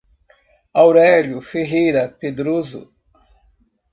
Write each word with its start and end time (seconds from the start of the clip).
Aurelio 0.73 1.41
Ferreira 1.43 2.09
Pedroso 2.09 2.91